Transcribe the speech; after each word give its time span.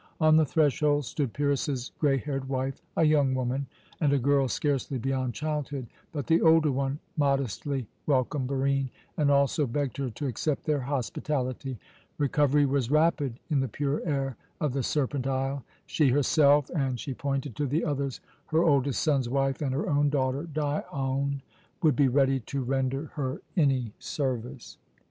On 0.19 0.35
the 0.35 0.47
threshold 0.47 1.05
stood 1.05 1.31
Pyrrhus's 1.31 1.91
grey 1.99 2.17
haired 2.17 2.49
wife, 2.49 2.81
a 2.97 3.03
young 3.03 3.35
woman, 3.35 3.67
and 3.99 4.11
a 4.11 4.17
girl 4.17 4.47
scarcely 4.47 4.97
beyond 4.97 5.35
childhood; 5.35 5.85
but 6.11 6.25
the 6.25 6.41
older 6.41 6.71
one 6.71 6.97
modestly 7.17 7.85
welcomed 8.07 8.47
Barine, 8.49 8.89
and 9.15 9.29
also 9.29 9.67
begged 9.67 9.97
her 9.97 10.09
to 10.09 10.25
accept 10.25 10.63
their 10.65 10.79
hospitality. 10.79 11.77
Recovery 12.17 12.65
was 12.65 12.89
rapid 12.89 13.39
in 13.51 13.59
the 13.59 13.67
pure 13.67 14.01
air 14.03 14.37
of 14.59 14.73
the 14.73 14.81
Serpent 14.81 15.27
Isle. 15.27 15.63
She 15.85 16.09
herself, 16.09 16.71
and 16.71 16.99
she 16.99 17.13
pointed 17.13 17.55
to 17.57 17.67
the 17.67 17.85
others 17.85 18.21
her 18.47 18.63
oldest 18.63 19.03
son's 19.03 19.29
wife, 19.29 19.61
and 19.61 19.71
her 19.71 19.87
own 19.87 20.09
daughter, 20.09 20.47
Dione, 20.51 21.43
would 21.83 21.95
be 21.95 22.07
ready 22.07 22.39
to 22.39 22.63
render 22.63 23.11
her 23.13 23.43
any 23.55 23.93
service. 23.99 24.79